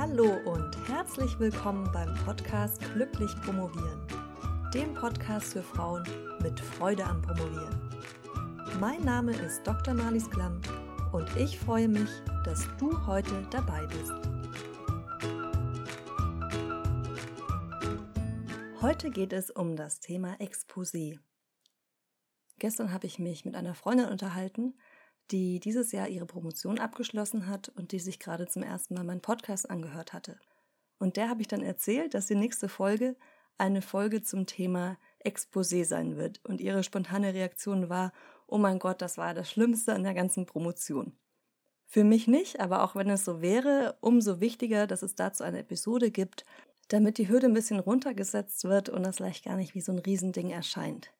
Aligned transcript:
Hallo 0.00 0.32
und 0.46 0.74
herzlich 0.88 1.38
willkommen 1.38 1.86
beim 1.92 2.14
Podcast 2.24 2.80
Glücklich 2.94 3.30
Promovieren, 3.42 4.00
dem 4.72 4.94
Podcast 4.94 5.52
für 5.52 5.62
Frauen 5.62 6.08
mit 6.42 6.58
Freude 6.58 7.04
am 7.04 7.20
Promovieren. 7.20 7.78
Mein 8.80 9.02
Name 9.02 9.36
ist 9.36 9.62
Dr. 9.66 9.92
Marlies 9.92 10.30
Klamm 10.30 10.58
und 11.12 11.28
ich 11.36 11.58
freue 11.58 11.86
mich, 11.86 12.08
dass 12.46 12.66
du 12.78 13.06
heute 13.06 13.46
dabei 13.50 13.86
bist. 13.88 14.14
Heute 18.80 19.10
geht 19.10 19.34
es 19.34 19.50
um 19.50 19.76
das 19.76 20.00
Thema 20.00 20.34
Exposé. 20.36 21.18
Gestern 22.58 22.90
habe 22.94 23.06
ich 23.06 23.18
mich 23.18 23.44
mit 23.44 23.54
einer 23.54 23.74
Freundin 23.74 24.06
unterhalten, 24.06 24.78
die 25.30 25.60
dieses 25.60 25.92
Jahr 25.92 26.08
ihre 26.08 26.26
Promotion 26.26 26.78
abgeschlossen 26.78 27.46
hat 27.46 27.68
und 27.70 27.92
die 27.92 27.98
sich 27.98 28.18
gerade 28.18 28.46
zum 28.46 28.62
ersten 28.62 28.94
Mal 28.94 29.04
meinen 29.04 29.20
Podcast 29.20 29.70
angehört 29.70 30.12
hatte. 30.12 30.38
Und 30.98 31.16
der 31.16 31.28
habe 31.28 31.40
ich 31.40 31.48
dann 31.48 31.62
erzählt, 31.62 32.14
dass 32.14 32.26
die 32.26 32.34
nächste 32.34 32.68
Folge 32.68 33.16
eine 33.58 33.82
Folge 33.82 34.22
zum 34.22 34.46
Thema 34.46 34.98
Exposé 35.24 35.84
sein 35.84 36.16
wird. 36.16 36.40
Und 36.44 36.60
ihre 36.60 36.82
spontane 36.82 37.34
Reaktion 37.34 37.88
war, 37.88 38.12
oh 38.46 38.58
mein 38.58 38.78
Gott, 38.78 39.02
das 39.02 39.18
war 39.18 39.34
das 39.34 39.50
Schlimmste 39.50 39.94
an 39.94 40.02
der 40.02 40.14
ganzen 40.14 40.46
Promotion. 40.46 41.16
Für 41.86 42.04
mich 42.04 42.26
nicht, 42.28 42.60
aber 42.60 42.82
auch 42.82 42.94
wenn 42.94 43.10
es 43.10 43.24
so 43.24 43.40
wäre, 43.40 43.96
umso 44.00 44.40
wichtiger, 44.40 44.86
dass 44.86 45.02
es 45.02 45.14
dazu 45.14 45.42
eine 45.44 45.58
Episode 45.58 46.10
gibt, 46.10 46.44
damit 46.88 47.18
die 47.18 47.28
Hürde 47.28 47.46
ein 47.46 47.54
bisschen 47.54 47.80
runtergesetzt 47.80 48.64
wird 48.64 48.88
und 48.88 49.04
das 49.04 49.16
vielleicht 49.16 49.44
gar 49.44 49.56
nicht 49.56 49.74
wie 49.74 49.80
so 49.80 49.92
ein 49.92 49.98
Riesending 49.98 50.50
erscheint. 50.50 51.12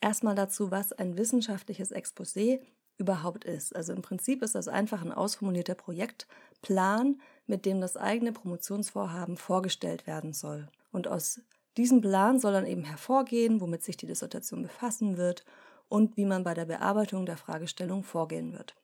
Erstmal 0.00 0.34
dazu, 0.34 0.70
was 0.70 0.92
ein 0.92 1.16
wissenschaftliches 1.16 1.92
Exposé 1.92 2.60
überhaupt 3.02 3.44
ist. 3.44 3.76
Also 3.76 3.92
im 3.92 4.02
Prinzip 4.02 4.42
ist 4.42 4.54
das 4.54 4.68
einfach 4.68 5.02
ein 5.02 5.12
ausformulierter 5.12 5.74
Projektplan, 5.74 7.20
mit 7.46 7.66
dem 7.66 7.80
das 7.80 7.96
eigene 7.96 8.32
Promotionsvorhaben 8.32 9.36
vorgestellt 9.36 10.06
werden 10.06 10.32
soll. 10.32 10.68
Und 10.92 11.08
aus 11.08 11.40
diesem 11.76 12.00
Plan 12.00 12.38
soll 12.38 12.52
dann 12.52 12.66
eben 12.66 12.84
hervorgehen, 12.84 13.60
womit 13.60 13.82
sich 13.82 13.96
die 13.96 14.06
Dissertation 14.06 14.62
befassen 14.62 15.16
wird 15.16 15.44
und 15.88 16.16
wie 16.16 16.24
man 16.24 16.44
bei 16.44 16.54
der 16.54 16.64
Bearbeitung 16.64 17.26
der 17.26 17.36
Fragestellung 17.36 18.02
vorgehen 18.02 18.52
wird. 18.52 18.74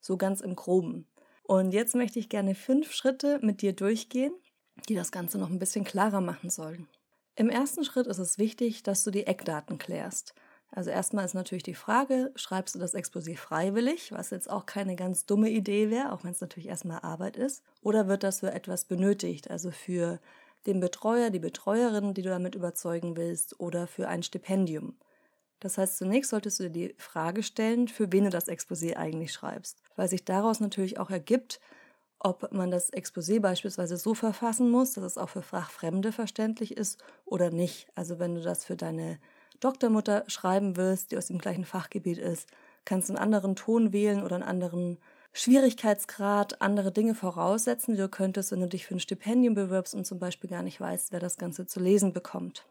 So 0.00 0.16
ganz 0.16 0.40
im 0.40 0.54
groben. 0.54 1.06
Und 1.42 1.72
jetzt 1.72 1.94
möchte 1.94 2.18
ich 2.18 2.28
gerne 2.28 2.54
fünf 2.54 2.92
Schritte 2.92 3.38
mit 3.42 3.62
dir 3.62 3.72
durchgehen, 3.72 4.32
die 4.88 4.94
das 4.94 5.10
Ganze 5.10 5.38
noch 5.38 5.50
ein 5.50 5.58
bisschen 5.58 5.84
klarer 5.84 6.20
machen 6.20 6.50
sollen. 6.50 6.88
Im 7.36 7.48
ersten 7.48 7.84
Schritt 7.84 8.06
ist 8.06 8.18
es 8.18 8.38
wichtig, 8.38 8.82
dass 8.82 9.02
du 9.04 9.10
die 9.10 9.26
Eckdaten 9.26 9.78
klärst. 9.78 10.34
Also 10.72 10.90
erstmal 10.90 11.24
ist 11.24 11.34
natürlich 11.34 11.64
die 11.64 11.74
Frage, 11.74 12.30
schreibst 12.36 12.74
du 12.74 12.78
das 12.78 12.94
Exposé 12.94 13.36
freiwillig, 13.36 14.12
was 14.12 14.30
jetzt 14.30 14.48
auch 14.48 14.66
keine 14.66 14.94
ganz 14.94 15.26
dumme 15.26 15.50
Idee 15.50 15.90
wäre, 15.90 16.12
auch 16.12 16.22
wenn 16.22 16.30
es 16.30 16.40
natürlich 16.40 16.68
erstmal 16.68 17.00
Arbeit 17.00 17.36
ist, 17.36 17.64
oder 17.82 18.06
wird 18.06 18.22
das 18.22 18.40
für 18.40 18.52
etwas 18.52 18.84
benötigt, 18.84 19.50
also 19.50 19.72
für 19.72 20.20
den 20.66 20.78
Betreuer, 20.78 21.30
die 21.30 21.40
Betreuerin, 21.40 22.14
die 22.14 22.22
du 22.22 22.28
damit 22.28 22.54
überzeugen 22.54 23.16
willst, 23.16 23.58
oder 23.58 23.88
für 23.88 24.06
ein 24.06 24.22
Stipendium. 24.22 24.96
Das 25.58 25.76
heißt, 25.76 25.98
zunächst 25.98 26.30
solltest 26.30 26.60
du 26.60 26.70
dir 26.70 26.88
die 26.88 26.94
Frage 26.98 27.42
stellen, 27.42 27.88
für 27.88 28.12
wen 28.12 28.24
du 28.24 28.30
das 28.30 28.48
Exposé 28.48 28.96
eigentlich 28.96 29.32
schreibst, 29.32 29.82
weil 29.96 30.08
sich 30.08 30.24
daraus 30.24 30.60
natürlich 30.60 30.98
auch 30.98 31.10
ergibt, 31.10 31.60
ob 32.18 32.52
man 32.52 32.70
das 32.70 32.92
Exposé 32.92 33.40
beispielsweise 33.40 33.96
so 33.96 34.14
verfassen 34.14 34.70
muss, 34.70 34.92
dass 34.92 35.04
es 35.04 35.18
auch 35.18 35.30
für 35.30 35.42
Fachfremde 35.42 36.12
verständlich 36.12 36.76
ist 36.76 37.02
oder 37.24 37.50
nicht. 37.50 37.88
Also 37.94 38.18
wenn 38.18 38.34
du 38.34 38.42
das 38.42 38.64
für 38.64 38.76
deine 38.76 39.18
Doktormutter 39.60 40.24
schreiben 40.26 40.76
willst, 40.76 41.10
die 41.10 41.18
aus 41.18 41.26
dem 41.26 41.38
gleichen 41.38 41.64
Fachgebiet 41.64 42.18
ist, 42.18 42.48
kannst 42.84 43.08
du 43.08 43.14
einen 43.14 43.22
anderen 43.22 43.56
Ton 43.56 43.92
wählen 43.92 44.22
oder 44.22 44.36
einen 44.36 44.44
anderen 44.44 44.98
Schwierigkeitsgrad, 45.32 46.60
andere 46.60 46.90
Dinge 46.90 47.14
voraussetzen, 47.14 47.94
die 47.94 48.00
du 48.00 48.08
könntest, 48.08 48.50
wenn 48.50 48.60
du 48.60 48.68
dich 48.68 48.86
für 48.86 48.94
ein 48.96 49.00
Stipendium 49.00 49.54
bewirbst 49.54 49.94
und 49.94 50.06
zum 50.06 50.18
Beispiel 50.18 50.50
gar 50.50 50.62
nicht 50.62 50.80
weißt, 50.80 51.12
wer 51.12 51.20
das 51.20 51.36
Ganze 51.36 51.66
zu 51.66 51.78
lesen 51.78 52.12
bekommt. 52.12 52.66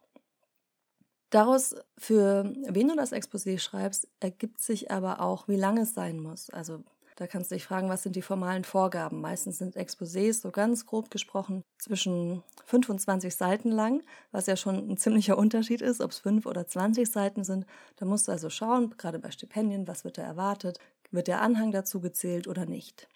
Daraus, 1.30 1.76
für 1.98 2.52
wen 2.68 2.88
du 2.88 2.96
das 2.96 3.14
Exposé 3.14 3.60
schreibst, 3.60 4.08
ergibt 4.20 4.62
sich 4.62 4.92
aber 4.92 5.22
auch, 5.22 5.48
wie 5.48 5.56
lang 5.56 5.78
es 5.78 5.94
sein 5.94 6.20
muss. 6.20 6.50
Also 6.50 6.84
da 7.20 7.28
kannst 7.28 7.52
du 7.52 7.56
dich 7.56 7.66
fragen, 7.66 7.90
was 7.90 8.04
sind 8.04 8.16
die 8.16 8.22
formalen 8.22 8.64
Vorgaben? 8.64 9.20
Meistens 9.20 9.58
sind 9.58 9.76
Exposés 9.76 10.40
so 10.42 10.52
ganz 10.52 10.86
grob 10.86 11.12
gesprochen 11.12 11.66
zwischen 11.78 12.44
25 12.66 13.36
Seiten 13.36 13.72
lang, 13.72 14.04
was 14.32 14.46
ja 14.46 14.56
schon 14.56 14.90
ein 14.90 14.96
ziemlicher 14.96 15.38
Unterschied 15.38 15.82
ist, 15.82 16.00
ob 16.00 16.12
es 16.12 16.20
5 16.20 16.46
oder 16.46 16.66
20 16.66 17.12
Seiten 17.12 17.44
sind. 17.44 17.66
Da 17.98 18.06
musst 18.06 18.30
du 18.30 18.32
also 18.32 18.50
schauen, 18.50 18.96
gerade 18.98 19.20
bei 19.20 19.32
Stipendien, 19.32 19.86
was 19.86 20.06
wird 20.06 20.18
da 20.18 20.22
erwartet? 20.22 20.80
Wird 21.12 21.28
der 21.28 21.42
Anhang 21.42 21.74
dazu 21.74 22.00
gezählt 22.00 22.48
oder 22.48 22.66
nicht? 22.66 23.10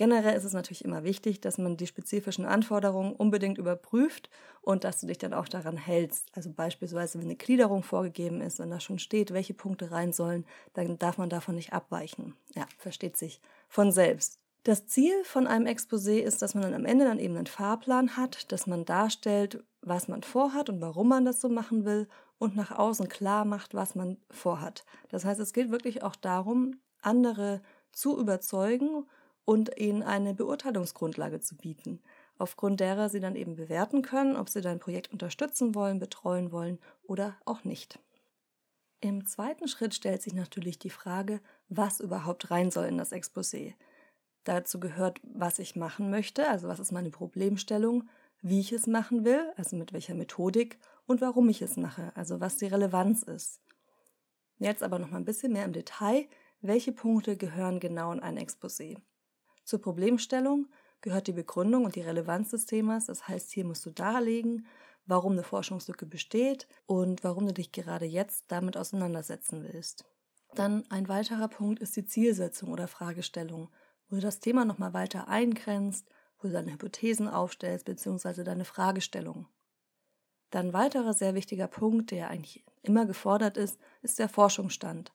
Generell 0.00 0.34
ist 0.34 0.44
es 0.44 0.54
natürlich 0.54 0.86
immer 0.86 1.04
wichtig, 1.04 1.42
dass 1.42 1.58
man 1.58 1.76
die 1.76 1.86
spezifischen 1.86 2.46
Anforderungen 2.46 3.12
unbedingt 3.12 3.58
überprüft 3.58 4.30
und 4.62 4.82
dass 4.82 4.98
du 4.98 5.06
dich 5.06 5.18
dann 5.18 5.34
auch 5.34 5.46
daran 5.46 5.76
hältst. 5.76 6.28
Also 6.32 6.50
beispielsweise, 6.50 7.18
wenn 7.18 7.26
eine 7.26 7.36
Gliederung 7.36 7.82
vorgegeben 7.82 8.40
ist, 8.40 8.58
wenn 8.58 8.70
da 8.70 8.80
schon 8.80 8.98
steht, 8.98 9.34
welche 9.34 9.52
Punkte 9.52 9.90
rein 9.90 10.14
sollen, 10.14 10.46
dann 10.72 10.98
darf 10.98 11.18
man 11.18 11.28
davon 11.28 11.54
nicht 11.54 11.74
abweichen. 11.74 12.34
Ja, 12.54 12.64
versteht 12.78 13.18
sich 13.18 13.42
von 13.68 13.92
selbst. 13.92 14.38
Das 14.62 14.86
Ziel 14.86 15.12
von 15.24 15.46
einem 15.46 15.66
Exposé 15.66 16.20
ist, 16.20 16.40
dass 16.40 16.54
man 16.54 16.62
dann 16.62 16.72
am 16.72 16.86
Ende 16.86 17.04
dann 17.04 17.18
eben 17.18 17.36
einen 17.36 17.46
Fahrplan 17.46 18.16
hat, 18.16 18.50
dass 18.52 18.66
man 18.66 18.86
darstellt, 18.86 19.62
was 19.82 20.08
man 20.08 20.22
vorhat 20.22 20.70
und 20.70 20.80
warum 20.80 21.08
man 21.08 21.26
das 21.26 21.42
so 21.42 21.50
machen 21.50 21.84
will 21.84 22.08
und 22.38 22.56
nach 22.56 22.70
außen 22.70 23.10
klar 23.10 23.44
macht, 23.44 23.74
was 23.74 23.94
man 23.94 24.16
vorhat. 24.30 24.86
Das 25.10 25.26
heißt, 25.26 25.40
es 25.40 25.52
geht 25.52 25.70
wirklich 25.70 26.02
auch 26.02 26.16
darum, 26.16 26.80
andere 27.02 27.60
zu 27.92 28.18
überzeugen 28.18 29.04
und 29.44 29.78
ihnen 29.78 30.02
eine 30.02 30.34
Beurteilungsgrundlage 30.34 31.40
zu 31.40 31.56
bieten, 31.56 32.00
aufgrund 32.38 32.80
derer 32.80 33.08
sie 33.08 33.20
dann 33.20 33.36
eben 33.36 33.56
bewerten 33.56 34.02
können, 34.02 34.36
ob 34.36 34.48
sie 34.48 34.60
dein 34.60 34.78
Projekt 34.78 35.12
unterstützen 35.12 35.74
wollen, 35.74 35.98
betreuen 35.98 36.52
wollen 36.52 36.78
oder 37.02 37.36
auch 37.44 37.64
nicht. 37.64 37.98
Im 39.00 39.26
zweiten 39.26 39.66
Schritt 39.66 39.94
stellt 39.94 40.22
sich 40.22 40.34
natürlich 40.34 40.78
die 40.78 40.90
Frage, 40.90 41.40
was 41.68 42.00
überhaupt 42.00 42.50
rein 42.50 42.70
soll 42.70 42.86
in 42.86 42.98
das 42.98 43.12
Exposé. 43.12 43.74
Dazu 44.44 44.78
gehört, 44.78 45.20
was 45.22 45.58
ich 45.58 45.74
machen 45.74 46.10
möchte, 46.10 46.48
also 46.48 46.68
was 46.68 46.80
ist 46.80 46.92
meine 46.92 47.10
Problemstellung, 47.10 48.08
wie 48.42 48.60
ich 48.60 48.72
es 48.72 48.86
machen 48.86 49.24
will, 49.24 49.52
also 49.56 49.76
mit 49.76 49.92
welcher 49.92 50.14
Methodik 50.14 50.78
und 51.06 51.20
warum 51.20 51.48
ich 51.48 51.62
es 51.62 51.76
mache, 51.76 52.12
also 52.14 52.40
was 52.40 52.56
die 52.56 52.66
Relevanz 52.66 53.22
ist. 53.22 53.60
Jetzt 54.58 54.82
aber 54.82 54.98
noch 54.98 55.10
mal 55.10 55.16
ein 55.16 55.24
bisschen 55.24 55.52
mehr 55.52 55.64
im 55.64 55.72
Detail, 55.72 56.26
welche 56.60 56.92
Punkte 56.92 57.36
gehören 57.36 57.80
genau 57.80 58.12
in 58.12 58.20
ein 58.20 58.38
Exposé. 58.38 58.98
Zur 59.64 59.80
Problemstellung 59.80 60.68
gehört 61.00 61.26
die 61.26 61.32
Begründung 61.32 61.84
und 61.84 61.96
die 61.96 62.02
Relevanz 62.02 62.50
des 62.50 62.66
Themas. 62.66 63.06
Das 63.06 63.28
heißt, 63.28 63.50
hier 63.50 63.64
musst 63.64 63.84
du 63.86 63.90
darlegen, 63.90 64.66
warum 65.06 65.32
eine 65.32 65.42
Forschungslücke 65.42 66.06
besteht 66.06 66.68
und 66.86 67.24
warum 67.24 67.46
du 67.46 67.54
dich 67.54 67.72
gerade 67.72 68.04
jetzt 68.04 68.44
damit 68.48 68.76
auseinandersetzen 68.76 69.64
willst. 69.64 70.04
Dann 70.54 70.84
ein 70.90 71.08
weiterer 71.08 71.48
Punkt 71.48 71.80
ist 71.80 71.96
die 71.96 72.04
Zielsetzung 72.04 72.70
oder 72.70 72.88
Fragestellung, 72.88 73.68
wo 74.08 74.16
du 74.16 74.22
das 74.22 74.40
Thema 74.40 74.64
nochmal 74.64 74.92
weiter 74.92 75.28
eingrenzt, 75.28 76.08
wo 76.38 76.48
du 76.48 76.54
deine 76.54 76.72
Hypothesen 76.72 77.28
aufstellst 77.28 77.84
bzw. 77.84 78.44
deine 78.44 78.64
Fragestellung. 78.64 79.46
Dann 80.50 80.68
ein 80.68 80.72
weiterer 80.72 81.14
sehr 81.14 81.34
wichtiger 81.34 81.68
Punkt, 81.68 82.10
der 82.10 82.28
eigentlich 82.28 82.64
immer 82.82 83.06
gefordert 83.06 83.56
ist, 83.56 83.78
ist 84.02 84.18
der 84.18 84.28
Forschungsstand 84.28 85.12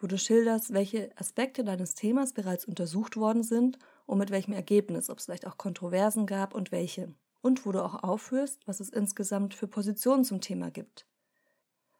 wo 0.00 0.06
du 0.06 0.18
schilderst, 0.18 0.72
welche 0.72 1.10
Aspekte 1.16 1.62
deines 1.62 1.94
Themas 1.94 2.32
bereits 2.32 2.64
untersucht 2.64 3.16
worden 3.16 3.42
sind 3.42 3.78
und 4.06 4.18
mit 4.18 4.30
welchem 4.30 4.54
Ergebnis, 4.54 5.10
ob 5.10 5.18
es 5.18 5.26
vielleicht 5.26 5.46
auch 5.46 5.58
Kontroversen 5.58 6.26
gab 6.26 6.54
und 6.54 6.72
welche. 6.72 7.12
Und 7.42 7.64
wo 7.64 7.72
du 7.72 7.82
auch 7.84 8.02
aufführst, 8.02 8.66
was 8.66 8.80
es 8.80 8.88
insgesamt 8.88 9.54
für 9.54 9.66
Positionen 9.66 10.24
zum 10.24 10.40
Thema 10.40 10.70
gibt. 10.70 11.06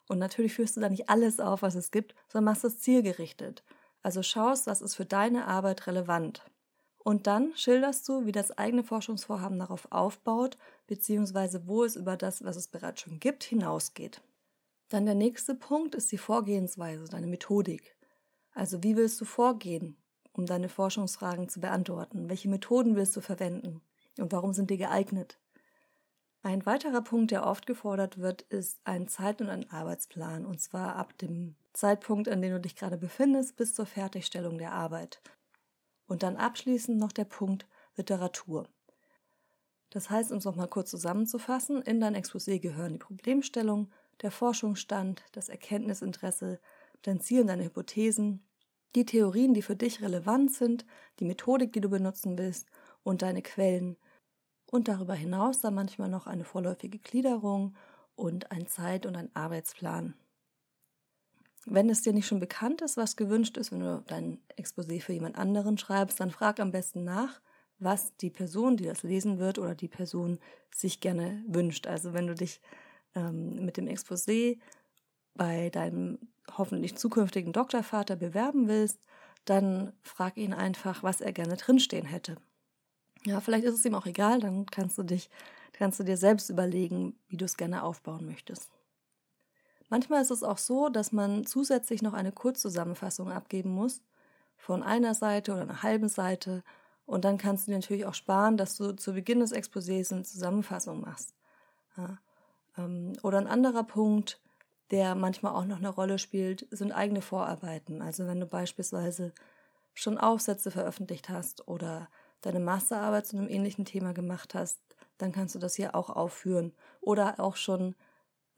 Und 0.09 0.19
natürlich 0.19 0.55
führst 0.55 0.77
du 0.77 0.81
da 0.81 0.89
nicht 0.89 1.09
alles 1.09 1.39
auf, 1.39 1.63
was 1.63 1.75
es 1.77 1.91
gibt, 1.91 2.15
sondern 2.29 2.53
machst 2.53 2.65
es 2.65 2.81
zielgerichtet. 2.81 3.63
Also 4.03 4.23
schaust, 4.23 4.67
was 4.67 4.83
ist 4.83 4.97
für 4.97 5.05
deine 5.05 5.47
Arbeit 5.47 5.87
relevant. 5.87 6.43
Und 6.99 7.27
dann 7.27 7.53
schilderst 7.55 8.09
du, 8.09 8.27
wie 8.27 8.33
das 8.33 8.57
eigene 8.59 8.83
Forschungsvorhaben 8.83 9.59
darauf 9.59 9.91
aufbaut, 9.91 10.59
beziehungsweise 10.87 11.67
wo 11.67 11.85
es 11.85 11.97
über 11.97 12.17
das, 12.17 12.45
was 12.45 12.57
es 12.57 12.69
bereits 12.69 13.03
schon 13.03 13.21
gibt, 13.21 13.45
hinausgeht. 13.45 14.21
Dann 14.91 15.07
der 15.07 15.15
nächste 15.15 15.55
Punkt 15.55 15.95
ist 15.95 16.11
die 16.11 16.19
Vorgehensweise, 16.19 17.05
deine 17.05 17.29
Methodik. 17.29 17.97
Also 18.53 18.83
wie 18.83 18.97
willst 18.97 19.21
du 19.21 19.25
vorgehen, 19.25 19.97
um 20.33 20.47
deine 20.47 20.69
Forschungsfragen 20.69 21.49
zu 21.49 21.61
beantworten? 21.61 22.29
Welche 22.29 22.49
Methoden 22.49 22.97
willst 22.97 23.17
du 23.17 23.21
verwenden? 23.21 23.81
Und 24.19 24.33
warum 24.33 24.53
sind 24.53 24.69
die 24.69 24.79
geeignet? 24.79 25.39
Ein 26.43 26.67
weiterer 26.67 27.03
Punkt, 27.03 27.31
der 27.31 27.47
oft 27.47 27.67
gefordert 27.67 28.19
wird, 28.19 28.43
ist 28.43 28.81
ein 28.83 29.07
Zeit- 29.07 29.41
und 29.41 29.49
ein 29.49 29.71
Arbeitsplan, 29.71 30.45
und 30.45 30.61
zwar 30.61 30.97
ab 30.97 31.17
dem 31.19 31.55
Zeitpunkt, 31.73 32.29
an 32.29 32.43
dem 32.43 32.55
du 32.55 32.61
dich 32.61 32.75
gerade 32.75 32.97
befindest, 32.97 33.55
bis 33.55 33.75
zur 33.75 33.87
Fertigstellung 33.87 34.59
der 34.59 34.73
Arbeit. 34.73 35.23
Und 36.09 36.25
dann 36.25 36.37
abschließend 36.37 36.99
noch 36.99 37.13
der 37.13 37.27
Punkt 37.27 37.69
Literatur. 37.95 38.67
Das 39.91 40.11
heißt, 40.11 40.33
um 40.33 40.39
es 40.39 40.45
nochmal 40.45 40.69
kurz 40.69 40.91
zusammenzufassen, 40.91 41.81
in 41.83 42.01
dein 42.01 42.17
Exposé 42.17 42.59
gehören 42.59 42.95
die 42.95 42.99
Problemstellung, 42.99 43.93
der 44.23 44.31
Forschungsstand, 44.31 45.25
das 45.33 45.49
Erkenntnisinteresse, 45.49 46.61
dein 47.03 47.21
Ziel 47.21 47.43
und 47.43 47.47
deine 47.49 47.65
Hypothesen, 47.65 48.45
die 48.95 49.07
Theorien, 49.07 49.55
die 49.55 49.63
für 49.63 49.77
dich 49.77 50.03
relevant 50.03 50.53
sind, 50.53 50.85
die 51.19 51.25
Methodik, 51.25 51.73
die 51.73 51.81
du 51.81 51.89
benutzen 51.89 52.37
willst 52.37 52.69
und 53.03 53.23
deine 53.23 53.43
Quellen. 53.43 53.97
Und 54.67 54.89
darüber 54.89 55.15
hinaus 55.15 55.61
dann 55.61 55.75
manchmal 55.75 56.09
noch 56.09 56.27
eine 56.27 56.45
vorläufige 56.45 56.99
Gliederung 56.99 57.77
und 58.15 58.51
ein 58.51 58.67
Zeit- 58.67 59.07
und 59.07 59.17
ein 59.17 59.35
Arbeitsplan. 59.35 60.15
Wenn 61.67 61.91
es 61.91 62.03
dir 62.03 62.13
nicht 62.13 62.27
schon 62.27 62.41
bekannt 62.41 62.81
ist, 62.81 62.97
was 62.97 63.17
gewünscht 63.17 63.57
ist, 63.57 63.71
wenn 63.71 63.81
du 63.81 64.03
dein 64.07 64.39
Exposé 64.57 65.01
für 65.01 65.13
jemand 65.13 65.37
anderen 65.37 65.77
schreibst, 65.79 66.19
dann 66.19 66.31
frag 66.31 66.59
am 66.59 66.73
besten 66.73 67.05
nach, 67.05 67.41
was 67.79 68.17
die 68.17 68.31
Person, 68.31 68.77
die 68.77 68.85
das 68.85 69.03
lesen 69.03 69.39
wird 69.39 69.59
oder 69.59 69.75
die 69.75 69.89
Person 69.89 70.39
sich 70.75 71.01
gerne 71.01 71.45
wünscht. 71.47 71.87
Also 71.87 72.13
wenn 72.13 72.27
du 72.27 72.35
dich 72.35 72.61
ähm, 73.15 73.65
mit 73.65 73.77
dem 73.77 73.87
Exposé 73.87 74.59
bei 75.35 75.71
deinem 75.71 76.19
hoffentlich 76.57 76.97
zukünftigen 76.97 77.53
Doktorvater 77.53 78.17
bewerben 78.17 78.69
willst, 78.69 78.99
dann 79.45 79.93
frag 80.03 80.37
ihn 80.37 80.53
einfach, 80.53 81.03
was 81.03 81.21
er 81.21 81.33
gerne 81.33 81.57
drinstehen 81.57 82.07
hätte. 82.07 82.37
Ja, 83.25 83.41
vielleicht 83.41 83.65
ist 83.65 83.75
es 83.75 83.85
ihm 83.85 83.95
auch 83.95 84.07
egal, 84.07 84.41
dann 84.41 84.67
kannst 84.67 84.99
du 84.99 85.03
dich, 85.03 85.31
kannst 85.73 86.01
du 86.01 86.05
dir 86.05 86.17
selbst 86.17 86.51
überlegen, 86.51 87.19
wie 87.29 87.37
du 87.37 87.45
es 87.45 87.57
gerne 87.57 87.83
aufbauen 87.83 88.27
möchtest. 88.27 88.71
Manchmal 89.89 90.23
ist 90.23 90.31
es 90.31 90.43
auch 90.43 90.59
so, 90.59 90.89
dass 90.89 91.11
man 91.13 91.45
zusätzlich 91.45 92.01
noch 92.01 92.15
eine 92.15 92.33
Kurzzusammenfassung 92.33 93.31
abgeben 93.31 93.71
muss, 93.71 94.03
von 94.57 94.83
einer 94.83 95.15
Seite 95.15 95.53
oder 95.53 95.63
einer 95.63 95.83
halben 95.83 96.09
Seite. 96.09 96.63
Und 97.07 97.25
dann 97.25 97.39
kannst 97.39 97.67
du 97.67 97.73
dir 97.73 97.79
natürlich 97.79 98.07
auch 98.07 98.15
sparen, 98.15 98.57
dass 98.57 98.77
du 98.77 98.95
zu 98.95 99.13
Beginn 99.15 99.41
des 99.41 99.53
Exposés 99.53 100.13
eine 100.13 100.23
Zusammenfassung 100.23 101.01
machst. 101.01 101.35
Ja. 101.97 102.19
Ähm, 102.77 103.13
oder 103.23 103.39
ein 103.39 103.47
anderer 103.47 103.85
Punkt, 103.85 104.41
der 104.91 105.15
manchmal 105.15 105.55
auch 105.55 105.65
noch 105.65 105.79
eine 105.79 105.89
Rolle 105.89 106.19
spielt, 106.19 106.67
sind 106.71 106.93
eigene 106.93 107.23
Vorarbeiten. 107.23 108.03
Also 108.03 108.27
wenn 108.27 108.41
du 108.41 108.47
beispielsweise 108.47 109.33
schon 109.95 110.19
Aufsätze 110.19 110.71
veröffentlicht 110.71 111.29
hast 111.29 111.69
oder 111.69 112.09
deine 112.41 112.61
Masterarbeit 112.61 113.27
zu 113.27 113.37
einem 113.37 113.49
ähnlichen 113.49 113.85
Thema 113.85 114.13
gemacht 114.13 114.55
hast, 114.55 114.81
dann 115.19 115.33
kannst 115.33 115.55
du 115.55 115.59
das 115.59 115.75
hier 115.75 115.95
auch 115.95 116.11
aufführen. 116.11 116.73
Oder 117.01 117.39
auch 117.39 117.57
schon 117.57 117.95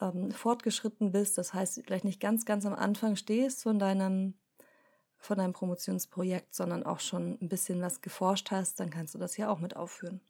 ähm, 0.00 0.30
fortgeschritten 0.30 1.12
bist, 1.12 1.38
das 1.38 1.54
heißt, 1.54 1.82
vielleicht 1.84 2.04
nicht 2.04 2.20
ganz, 2.20 2.44
ganz 2.44 2.64
am 2.66 2.74
Anfang 2.74 3.16
stehst 3.16 3.62
von 3.62 3.78
deinem, 3.78 4.34
von 5.16 5.38
deinem 5.38 5.52
Promotionsprojekt, 5.52 6.54
sondern 6.54 6.84
auch 6.84 7.00
schon 7.00 7.38
ein 7.40 7.48
bisschen 7.48 7.80
was 7.82 8.00
geforscht 8.00 8.50
hast, 8.50 8.80
dann 8.80 8.90
kannst 8.90 9.14
du 9.14 9.18
das 9.18 9.34
hier 9.34 9.50
auch 9.50 9.58
mit 9.58 9.76
aufführen. 9.76 10.20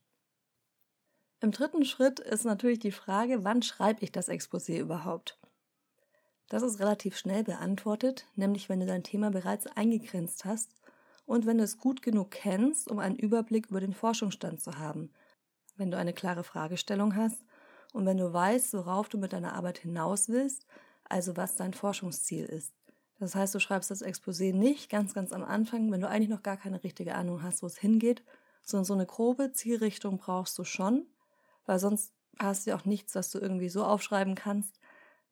Im 1.43 1.51
dritten 1.51 1.85
Schritt 1.85 2.21
ist 2.21 2.45
natürlich 2.45 2.79
die 2.79 2.93
Frage, 2.93 3.43
wann 3.43 3.63
schreibe 3.63 4.05
ich 4.05 4.13
das 4.13 4.29
Exposé 4.29 4.79
überhaupt? 4.79 5.41
Das 6.49 6.63
ist 6.63 6.79
relativ 6.79 7.17
schnell 7.17 7.43
beantwortet, 7.43 8.29
nämlich 8.37 8.69
wenn 8.69 8.79
du 8.79 8.87
dein 8.87 9.03
Thema 9.03 9.33
bereits 9.33 9.67
eingegrenzt 9.67 10.45
hast 10.45 10.71
und 11.27 11.45
wenn 11.45 11.59
du 11.59 11.65
es 11.65 11.79
gut 11.79 12.01
genug 12.01 12.31
kennst, 12.31 12.89
um 12.89 13.01
einen 13.01 13.17
Überblick 13.17 13.71
über 13.71 13.81
den 13.81 13.93
Forschungsstand 13.93 14.61
zu 14.61 14.79
haben. 14.79 15.11
Wenn 15.77 15.91
du 15.91 15.99
eine 15.99 16.13
klare 16.13 16.45
Fragestellung 16.45 17.17
hast 17.17 17.43
und 17.93 18.07
wenn 18.07 18.19
du 18.19 18.33
weißt, 18.33 18.75
worauf 18.75 19.09
du 19.09 19.19
mit 19.19 19.33
deiner 19.33 19.55
Arbeit 19.55 19.79
hinaus 19.79 20.29
willst, 20.29 20.65
also 21.09 21.37
was 21.37 21.57
dein 21.57 21.75
Forschungsziel 21.75 22.45
ist. 22.45 22.73
Das 23.19 23.35
heißt, 23.35 23.53
du 23.53 23.59
schreibst 23.59 23.91
das 23.91 24.05
Exposé 24.05 24.55
nicht 24.55 24.91
ganz, 24.91 25.13
ganz 25.13 25.33
am 25.33 25.43
Anfang, 25.43 25.91
wenn 25.91 26.03
du 26.03 26.09
eigentlich 26.09 26.29
noch 26.29 26.45
gar 26.45 26.57
keine 26.57 26.85
richtige 26.85 27.17
Ahnung 27.17 27.43
hast, 27.43 27.65
wo 27.65 27.67
es 27.67 27.79
hingeht, 27.79 28.23
sondern 28.63 28.85
so 28.85 28.95
eine 28.95 29.07
grobe 29.07 29.51
Zielrichtung 29.51 30.19
brauchst 30.19 30.57
du 30.57 30.63
schon, 30.63 31.09
weil 31.67 31.79
sonst 31.79 32.13
hast 32.39 32.67
du 32.67 32.71
ja 32.71 32.77
auch 32.77 32.85
nichts, 32.85 33.15
was 33.15 33.31
du 33.31 33.39
irgendwie 33.39 33.69
so 33.69 33.85
aufschreiben 33.85 34.35
kannst, 34.35 34.79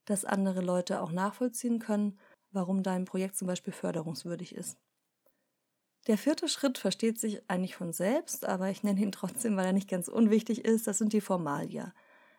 dass 0.05 0.25
andere 0.25 0.61
Leute 0.61 1.01
auch 1.01 1.13
nachvollziehen 1.13 1.79
können, 1.79 2.19
warum 2.53 2.83
dein 2.83 3.05
Projekt 3.05 3.37
zum 3.37 3.47
Beispiel 3.47 3.73
förderungswürdig 3.73 4.55
ist. 4.55 4.79
Der 6.07 6.17
vierte 6.17 6.49
Schritt 6.49 6.79
versteht 6.79 7.21
sich 7.21 7.43
eigentlich 7.49 7.77
von 7.77 7.93
selbst, 7.93 8.47
aber 8.47 8.71
ich 8.71 8.83
nenne 8.83 9.01
ihn 9.01 9.13
trotzdem, 9.13 9.57
weil 9.57 9.67
er 9.67 9.73
nicht 9.73 9.89
ganz 9.89 10.09
unwichtig 10.09 10.65
ist, 10.65 10.87
das 10.87 10.99
sind 10.99 11.13
die 11.13 11.21
Formalia. 11.21 11.93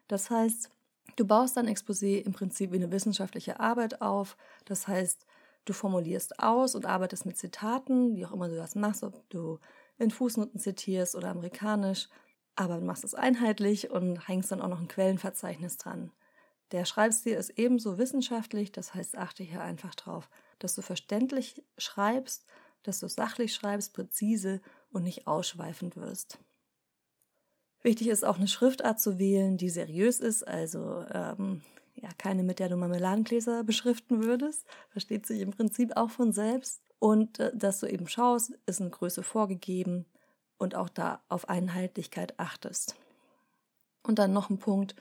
Das 0.08 0.30
heißt, 0.30 0.70
du 1.16 1.26
baust 1.26 1.58
dein 1.58 1.68
Exposé 1.68 2.18
im 2.18 2.34
Prinzip 2.34 2.72
wie 2.72 2.78
eine 2.78 2.92
wissenschaftliche 2.92 3.60
Arbeit 3.60 4.02
auf. 4.02 4.36
Das 4.66 4.88
heißt, 4.88 5.26
du 5.66 5.74
formulierst 5.74 6.40
aus 6.40 6.74
und 6.74 6.86
arbeitest 6.86 7.26
mit 7.26 7.38
Zitaten, 7.38 8.16
wie 8.16 8.26
auch 8.26 8.32
immer 8.32 8.50
du 8.50 8.56
das 8.56 8.76
machst, 8.76 9.04
ob 9.04 9.30
du 9.30 9.60
in 10.00 10.10
Fußnoten 10.10 10.60
zitierst 10.60 11.16
oder 11.16 11.30
amerikanisch, 11.30 12.10
aber 12.56 12.78
du 12.78 12.86
machst 12.86 13.04
es 13.04 13.14
einheitlich 13.14 13.92
und 13.92 14.28
hängst 14.28 14.52
dann 14.52 14.62
auch 14.62 14.68
noch 14.68 14.80
ein 14.80 14.88
Quellenverzeichnis 14.88 15.78
dran. 15.78 16.12
Der 16.72 16.86
Schreibstil 16.86 17.34
ist 17.34 17.52
ebenso 17.52 17.98
wissenschaftlich, 17.98 18.72
das 18.72 18.94
heißt, 18.94 19.18
achte 19.18 19.44
hier 19.44 19.62
einfach 19.62 19.96
drauf, 19.96 20.30
dass 20.60 20.76
du 20.76 20.82
verständlich 20.82 21.64
schreibst, 21.78 22.46
dass 22.84 23.00
du 23.00 23.08
sachlich 23.08 23.54
schreibst, 23.54 23.94
präzise 23.94 24.62
und 24.92 25.04
nicht 25.04 25.28
ausschweifend 25.28 25.98
wirst. 25.98 26.40
Wichtig 27.84 28.08
ist 28.08 28.24
auch 28.24 28.38
eine 28.38 28.48
Schriftart 28.48 29.00
zu 29.00 29.18
wählen, 29.18 29.58
die 29.58 29.70
seriös 29.70 30.20
ist, 30.20 30.48
also 30.48 31.04
ähm, 31.12 31.62
ja, 31.96 32.10
keine, 32.18 32.44
mit 32.44 32.60
der 32.60 32.70
du 32.70 32.78
Marmeladengläser 32.78 33.64
beschriften 33.64 34.24
würdest. 34.24 34.66
Versteht 34.90 35.26
sich 35.26 35.42
im 35.42 35.52
Prinzip 35.52 35.98
auch 35.98 36.10
von 36.10 36.32
selbst. 36.32 36.82
Und 37.00 37.40
äh, 37.40 37.52
dass 37.56 37.80
du 37.80 37.88
eben 37.88 38.08
schaust, 38.08 38.54
ist 38.66 38.82
eine 38.82 38.92
Größe 38.92 39.24
vorgegeben 39.24 40.06
und 40.62 40.76
auch 40.76 40.90
da 40.90 41.24
auf 41.28 41.50
Einheitlichkeit 41.50 42.40
achtest. 42.40 42.96
Und 44.04 44.20
dann 44.20 44.32
noch 44.32 44.52
ein 44.52 44.60
Punkt, 44.60 44.96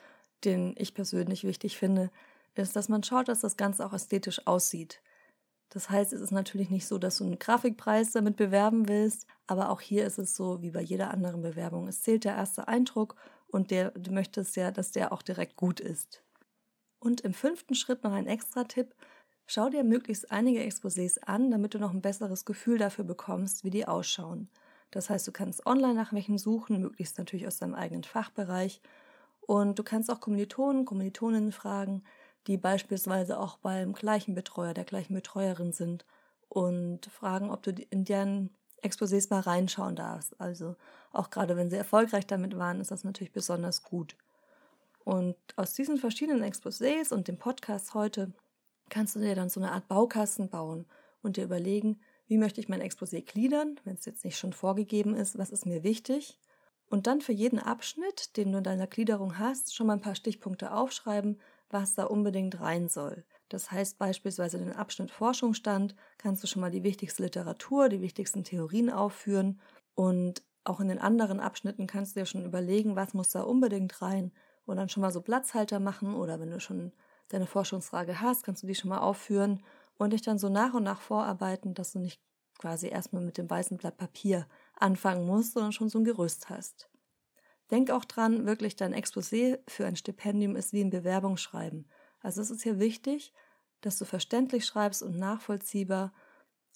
den 0.45 0.75
ich 0.79 0.95
persönlich 0.95 1.45
wichtig 1.45 1.77
finde, 1.77 2.11
ist, 2.55 2.77
dass 2.77 2.89
man 2.89 3.03
schaut, 3.03 3.29
dass 3.29 3.41
das 3.41 3.59
Ganze 3.59 3.85
auch 3.85 3.93
ästhetisch 3.93 4.47
aussieht. 4.47 5.03
Das 5.69 5.91
heißt, 5.91 6.15
es 6.15 6.23
ist 6.23 6.33
natürlich 6.33 6.71
nicht 6.71 6.87
so, 6.87 6.99
dass 6.99 7.19
du 7.19 7.25
einen 7.25 7.39
Grafikpreis 7.39 8.13
damit 8.13 8.37
bewerben 8.37 8.89
willst, 8.89 9.27
aber 9.47 9.69
auch 9.69 9.83
hier 9.83 10.07
ist 10.07 10.19
es 10.19 10.35
so 10.35 10.63
wie 10.63 10.71
bei 10.71 10.81
jeder 10.81 11.11
anderen 11.11 11.43
Bewerbung. 11.43 11.89
Es 11.89 12.03
zählt 12.03 12.25
der 12.25 12.37
erste 12.37 12.67
Eindruck 12.67 13.17
und 13.47 13.71
der, 13.71 13.91
du 13.91 14.13
möchtest 14.13 14.57
ja, 14.57 14.71
dass 14.71 14.93
der 14.93 15.13
auch 15.13 15.23
direkt 15.23 15.57
gut 15.57 15.79
ist. 15.79 16.25
Und 16.99 17.21
im 17.21 17.35
fünften 17.35 17.75
Schritt 17.75 18.03
noch 18.03 18.13
ein 18.13 18.27
extra 18.27 18.65
Tipp. 18.65 18.95
Schau 19.47 19.69
dir 19.69 19.85
möglichst 19.85 20.31
einige 20.31 20.61
Exposés 20.61 21.19
an, 21.21 21.51
damit 21.51 21.75
du 21.75 21.79
noch 21.79 21.93
ein 21.93 22.03
besseres 22.03 22.47
Gefühl 22.47 22.79
dafür 22.79 23.05
bekommst, 23.05 23.63
wie 23.63 23.71
die 23.71 23.87
ausschauen. 23.87 24.49
Das 24.91 25.11
heißt, 25.11 25.27
du 25.27 25.33
kannst 25.33 25.67
online 25.67 25.95
nach 25.95 26.13
welchen 26.13 26.39
suchen, 26.39 26.81
möglichst 26.81 27.19
natürlich 27.19 27.47
aus 27.47 27.59
deinem 27.59 27.75
eigenen 27.75 28.05
Fachbereich. 28.05 28.81
Und 29.41 29.79
du 29.79 29.83
kannst 29.83 30.11
auch 30.11 30.21
Kommilitonen, 30.21 30.85
Kommilitoninnen 30.85 31.53
fragen, 31.53 32.03
die 32.47 32.57
beispielsweise 32.57 33.39
auch 33.39 33.59
beim 33.59 33.93
gleichen 33.93 34.35
Betreuer, 34.35 34.75
der 34.75 34.85
gleichen 34.85 35.15
Betreuerin 35.15 35.73
sind 35.73 36.05
und 36.49 37.07
fragen, 37.07 37.51
ob 37.51 37.63
du 37.63 37.71
in 37.91 38.05
deren 38.05 38.51
Exposés 38.83 39.29
mal 39.31 39.41
reinschauen 39.41 39.97
darfst. 39.97 40.41
Also 40.41 40.77
auch 41.13 41.31
gerade 41.31 41.57
wenn 41.57 41.71
sie 41.71 41.77
erfolgreich 41.77 42.27
damit 42.27 42.57
waren, 42.57 42.81
ist 42.81 42.91
das 42.91 43.05
natürlich 43.05 43.33
besonders 43.33 43.83
gut. 43.83 44.17
Und 45.05 45.37
aus 45.57 45.75
diesen 45.75 45.99
verschiedenen 45.99 46.43
Exposés 46.43 47.13
und 47.13 47.29
dem 47.29 47.39
Podcast 47.39 47.95
heute 47.95 48.33
kannst 48.89 49.17
du 49.17 49.21
dir 49.21 49.35
dann 49.35 49.49
so 49.49 49.61
eine 49.61 49.73
Art 49.73 49.89
Baukasten 49.89 50.49
bauen 50.49 50.87
und 51.23 51.37
dir 51.37 51.45
überlegen, 51.45 52.01
wie 52.31 52.39
möchte 52.39 52.61
ich 52.61 52.69
mein 52.69 52.81
Exposé 52.81 53.23
gliedern, 53.23 53.81
wenn 53.83 53.97
es 53.97 54.05
jetzt 54.05 54.25
nicht 54.25 54.39
schon 54.39 54.53
vorgegeben 54.53 55.17
ist, 55.17 55.37
was 55.37 55.51
ist 55.51 55.67
mir 55.67 55.83
wichtig. 55.83 56.39
Und 56.89 57.09
dann 57.09 57.21
für 57.21 57.33
jeden 57.33 57.59
Abschnitt, 57.59 58.37
den 58.37 58.53
du 58.53 58.59
in 58.59 58.65
deiner 58.65 58.87
Gliederung 58.87 59.37
hast, 59.37 59.75
schon 59.75 59.89
mal 59.89 59.95
ein 59.95 60.01
paar 60.01 60.15
Stichpunkte 60.15 60.73
aufschreiben, 60.73 61.41
was 61.71 61.97
da 61.97 62.05
unbedingt 62.05 62.61
rein 62.61 62.89
soll. 62.89 63.25
Das 63.49 63.73
heißt 63.73 63.99
beispielsweise 63.99 64.59
den 64.59 64.73
Abschnitt 64.73 65.11
Forschungsstand 65.11 65.97
kannst 66.19 66.45
du 66.45 66.47
schon 66.47 66.61
mal 66.61 66.71
die 66.71 66.85
wichtigste 66.85 67.25
Literatur, 67.25 67.89
die 67.89 68.01
wichtigsten 68.01 68.45
Theorien 68.45 68.91
aufführen 68.91 69.61
und 69.97 70.45
auch 70.63 70.79
in 70.79 70.87
den 70.87 71.01
anderen 71.01 71.41
Abschnitten 71.41 71.89
kannst 71.89 72.15
du 72.15 72.21
dir 72.21 72.27
schon 72.27 72.45
überlegen, 72.45 72.95
was 72.95 73.13
muss 73.13 73.31
da 73.31 73.43
unbedingt 73.43 74.01
rein 74.03 74.31
und 74.67 74.77
dann 74.77 74.89
schon 74.89 75.01
mal 75.01 75.11
so 75.11 75.21
Platzhalter 75.21 75.81
machen 75.81 76.15
oder 76.15 76.39
wenn 76.39 76.51
du 76.51 76.61
schon 76.61 76.93
deine 77.27 77.47
Forschungsfrage 77.47 78.21
hast, 78.21 78.45
kannst 78.45 78.63
du 78.63 78.69
die 78.69 78.77
schon 78.77 78.91
mal 78.91 78.99
aufführen 78.99 79.65
und 80.01 80.13
dich 80.13 80.23
dann 80.23 80.39
so 80.39 80.49
nach 80.49 80.73
und 80.75 80.83
nach 80.83 81.01
vorarbeiten, 81.01 81.75
dass 81.75 81.93
du 81.93 81.99
nicht 81.99 82.21
quasi 82.59 82.89
erstmal 82.89 83.23
mit 83.23 83.39
dem 83.39 83.49
weißen 83.49 83.77
Blatt 83.77 83.97
Papier 83.97 84.47
anfangen 84.75 85.27
musst, 85.27 85.53
sondern 85.53 85.73
schon 85.73 85.89
so 85.89 85.99
ein 85.99 86.05
Gerüst 86.05 86.49
hast. 86.49 86.89
Denk 87.71 87.91
auch 87.91 88.05
dran, 88.05 88.47
wirklich 88.47 88.77
dein 88.77 88.95
Exposé 88.95 89.59
für 89.69 89.87
ein 89.87 89.97
Stipendium 89.97 90.57
ist 90.57 90.73
wie 90.73 90.83
ein 90.83 90.91
Bewerbungsschreiben. 90.91 91.87
Also 92.21 92.41
es 92.41 92.51
ist 92.51 92.63
hier 92.63 92.79
wichtig, 92.79 93.33
dass 93.83 93.99
du 93.99 94.05
verständlich 94.05 94.65
schreibst 94.65 95.03
und 95.03 95.19
nachvollziehbar 95.19 96.13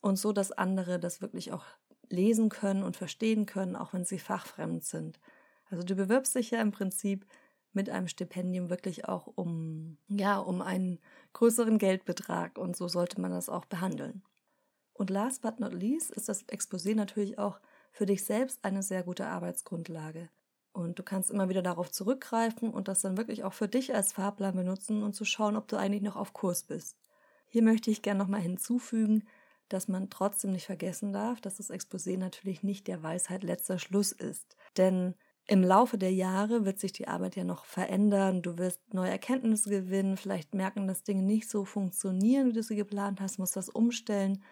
und 0.03 0.17
so, 0.17 0.33
dass 0.33 0.53
andere 0.53 0.99
das 0.99 1.23
wirklich 1.23 1.53
auch 1.53 1.65
lesen 2.11 2.51
können 2.51 2.83
und 2.83 2.97
verstehen 2.97 3.47
können, 3.47 3.75
auch 3.75 3.95
wenn 3.95 4.05
sie 4.05 4.19
fachfremd 4.19 4.85
sind. 4.85 5.19
Also 5.71 5.83
du 5.83 5.95
bewirbst 5.95 6.35
dich 6.35 6.51
ja 6.51 6.61
im 6.61 6.73
Prinzip 6.73 7.27
mit 7.75 7.91
einem 7.91 8.09
Stipendium 8.09 8.71
wirklich 8.71 9.07
auch 9.07 9.27
um, 9.27 9.99
ja, 10.09 10.39
um 10.39 10.63
einen 10.63 10.99
größeren 11.33 11.79
Geldbetrag 11.79 12.59
und 12.59 12.77
so 12.77 12.89
sollte 12.89 13.21
man 13.21 13.31
das 13.31 13.49
auch 13.49 13.65
behandeln. 13.65 14.23
Und 14.93 15.11
last 15.11 15.43
but 15.43 15.61
not 15.61 15.75
least 15.75 16.11
ist 16.13 16.29
das 16.29 16.47
Exposé 16.49 16.95
natürlich 16.95 17.39
auch 17.39 17.61
für 17.91 18.07
dich 18.07 18.25
selbst 18.25 18.65
eine 18.65 18.83
sehr 18.83 19.03
gute 19.03 19.27
Arbeitsgrundlage. 19.27 20.29
Und 20.73 20.99
du 20.99 21.03
kannst 21.03 21.31
immer 21.31 21.49
wieder 21.49 21.63
darauf 21.63 21.91
zurückgreifen 21.91 22.71
und 22.71 22.89
das 22.89 23.01
dann 23.01 23.17
wirklich 23.17 23.45
auch 23.45 23.53
für 23.53 23.69
dich 23.69 23.95
als 23.95 24.13
Fahrplan 24.13 24.57
benutzen 24.57 25.03
und 25.03 25.15
zu 25.15 25.25
schauen, 25.25 25.57
ob 25.57 25.69
du 25.69 25.77
eigentlich 25.77 26.03
noch 26.03 26.17
auf 26.17 26.33
Kurs 26.33 26.65
bist. 26.65 26.97
Hier 27.49 27.63
möchte 27.63 27.91
ich 27.91 28.03
gerne 28.03 28.19
nochmal 28.19 28.41
hinzufügen, 28.41 29.25
dass 29.69 29.89
man 29.89 30.11
trotzdem 30.11 30.53
nicht 30.53 30.67
vergessen 30.67 31.13
darf, 31.13 31.41
dass 31.41 31.57
das 31.57 31.71
Exposé 31.71 32.19
natürlich 32.19 32.63
nicht 32.63 32.87
der 32.89 33.03
Weisheit 33.03 33.45
letzter 33.45 33.79
Schluss 33.79 34.13
ist. 34.13 34.57
Denn 34.77 35.15
im 35.47 35.63
Laufe 35.63 35.99
der 35.99 36.13
Jahre 36.13 36.65
wird 36.65 36.79
sich 36.79 36.93
die 36.93 37.07
Arbeit 37.07 37.37
ja 37.37 37.45
noch 37.45 37.67
verändern. 37.67 38.41
Du 38.41 38.57
wirst 38.57 38.95
neue 38.95 39.11
Erkenntnisse 39.11 39.69
gewinnen, 39.69 40.17
vielleicht 40.17 40.55
merken, 40.55 40.87
dass 40.87 41.03
Dinge 41.03 41.23
nicht 41.23 41.51
so 41.51 41.65
funktionieren, 41.65 42.49
wie 42.49 42.53
du 42.55 42.63
sie 42.63 42.77
geplant 42.77 43.21
hast, 43.21 43.39
musst 43.39 43.57
was 43.57 43.69
umstellen. 43.69 44.43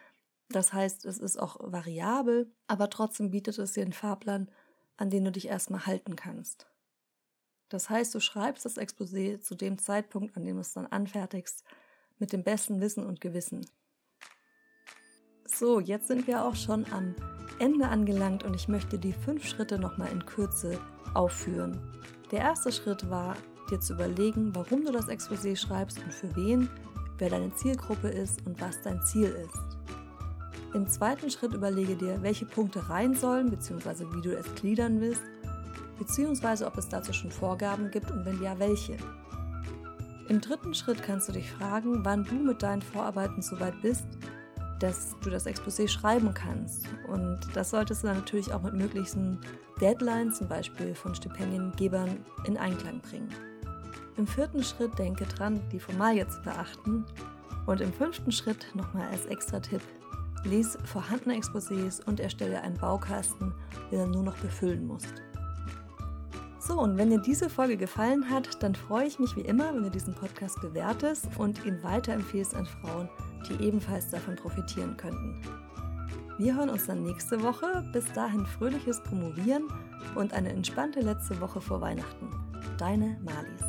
Das 0.51 0.75
heißt, 0.75 1.07
es 1.07 1.19
ist 1.19 1.39
auch 1.39 1.57
variabel, 1.61 2.53
aber 2.67 2.91
trotzdem 2.91 3.31
bietet 3.31 3.59
es 3.59 3.73
dir 3.73 3.83
einen 3.83 3.95
Fahrplan, 3.95 4.51
an 4.99 5.09
den 5.09 5.25
du 5.25 5.33
dich 5.33 5.49
erstmal 5.49 5.87
halten 5.87 6.15
kannst. 6.15 6.67
Das 7.71 7.89
heißt, 7.89 8.15
du 8.15 8.21
schreibst 8.21 8.67
das 8.67 8.77
Exposé 8.77 9.41
zu 9.41 9.55
dem 9.55 9.79
Zeitpunkt, 9.79 10.37
an 10.37 10.45
dem 10.45 10.57
du 10.57 10.61
es 10.61 10.75
dann 10.75 10.87
anfertigst, 10.87 11.65
mit 12.19 12.35
dem 12.35 12.45
besten 12.45 12.83
Wissen 12.83 13.07
und 13.07 13.23
Gewissen. 13.23 13.67
So, 15.47 15.81
jetzt 15.81 16.07
sind 16.07 16.27
wir 16.27 16.45
auch 16.45 16.55
schon 16.55 16.85
am 16.93 17.15
Ende 17.63 17.89
angelangt 17.89 18.43
und 18.43 18.57
ich 18.57 18.67
möchte 18.67 18.99
die 18.99 19.13
fünf 19.13 19.47
Schritte 19.47 19.79
nochmal 19.79 20.11
in 20.11 20.27
Kürze 20.27 20.81
aufführen. 21.15 21.79
Der 22.33 22.41
erste 22.41 22.73
Schritt 22.73 23.09
war, 23.09 23.37
dir 23.71 23.79
zu 23.79 23.95
überlegen, 23.95 24.53
warum 24.53 24.85
du 24.85 24.91
das 24.91 25.09
Exposé 25.09 25.55
schreibst 25.55 26.03
und 26.03 26.13
für 26.13 26.35
wen, 26.35 26.69
wer 27.19 27.31
deine 27.31 27.55
Zielgruppe 27.55 28.09
ist 28.09 28.45
und 28.47 28.61
was 28.61 28.83
dein 28.83 29.01
Ziel 29.03 29.29
ist. 29.29 29.79
Im 30.75 30.89
zweiten 30.89 31.31
Schritt 31.31 31.55
überlege 31.55 31.95
dir, 31.95 32.21
welche 32.23 32.47
Punkte 32.47 32.89
rein 32.89 33.15
sollen, 33.15 33.49
bzw. 33.49 34.07
wie 34.13 34.23
du 34.23 34.37
es 34.37 34.55
gliedern 34.57 35.01
willst, 35.01 35.23
beziehungsweise 36.01 36.67
ob 36.67 36.77
es 36.79 36.89
dazu 36.89 37.13
schon 37.13 37.31
Vorgaben 37.31 37.93
gibt 37.93 38.11
und 38.11 38.25
wenn 38.25 38.43
ja, 38.43 38.59
welche. 38.59 38.97
Im 40.29 40.41
dritten 40.41 40.75
Schritt 40.75 41.01
kannst 41.05 41.29
du 41.29 41.33
dich 41.33 41.49
fragen, 41.49 42.05
wann 42.05 42.25
du 42.25 42.35
mit 42.35 42.61
deinen 42.65 42.83
Vorarbeiten 42.83 43.41
soweit 43.41 43.81
bist, 43.83 44.07
dass 44.83 45.17
du 45.23 45.31
das 45.31 45.47
Exposé 45.47 45.87
schreiben 45.87 46.35
kannst. 46.35 46.87
Und 47.07 47.41
das 47.55 47.71
solltest 47.71 48.03
du 48.03 48.09
dann 48.09 48.17
natürlich 48.17 48.53
auch 48.53 48.63
mit 48.63 48.75
möglichen 48.75 49.39
Deadlines, 49.81 50.39
zum 50.39 50.49
Beispiel 50.49 50.95
von 50.95 51.15
Stipendiengebern, 51.15 52.25
in 52.47 52.57
Einklang 52.57 53.01
bringen. 53.01 53.29
Im 54.17 54.27
vierten 54.27 54.63
Schritt 54.63 54.99
denke 54.99 55.25
dran, 55.25 55.61
die 55.71 55.79
Formalie 55.79 56.27
zu 56.29 56.43
beachten. 56.43 57.05
Und 57.67 57.81
im 57.81 57.93
fünften 57.93 58.33
Schritt 58.33 58.67
nochmal 58.75 59.07
als 59.09 59.27
extra 59.27 59.61
Tipp, 59.61 59.83
lies 60.45 60.77
vorhandene 60.85 61.37
Exposés 61.39 62.05
und 62.05 62.19
erstelle 62.19 62.61
einen 62.61 62.77
Baukasten, 62.77 63.55
den 63.93 64.01
du 64.01 64.19
nur 64.19 64.25
noch 64.25 64.37
befüllen 64.39 64.85
musst. 64.85 65.23
So, 66.65 66.79
und 66.79 66.97
wenn 66.97 67.11
dir 67.11 67.19
diese 67.19 67.51
Folge 67.51 67.77
gefallen 67.77 68.31
hat, 68.31 68.63
dann 68.63 68.77
freue 68.77 69.07
ich 69.07 69.19
mich 69.19 69.35
wie 69.35 69.41
immer, 69.41 69.75
wenn 69.75 69.83
du 69.83 69.91
diesen 69.91 70.15
Podcast 70.15 70.61
bewertest 70.61 71.27
und 71.37 71.65
ihn 71.67 71.83
weiterempfiehlst 71.83 72.55
an 72.55 72.67
Frauen, 72.67 73.09
die 73.49 73.65
ebenfalls 73.65 74.11
davon 74.11 74.37
profitieren 74.37 74.97
könnten. 74.97 75.41
Wir 76.39 76.55
hören 76.55 76.71
uns 76.71 76.87
dann 76.87 77.03
nächste 77.03 77.43
Woche. 77.43 77.85
Bis 77.93 78.05
dahin 78.13 78.47
fröhliches 78.47 79.03
Promovieren 79.03 79.65
und 80.15 80.33
eine 80.33 80.51
entspannte 80.51 81.01
letzte 81.01 81.41
Woche 81.41 81.61
vor 81.61 81.81
Weihnachten. 81.81 82.31
Deine 82.79 83.19
Mali. 83.25 83.62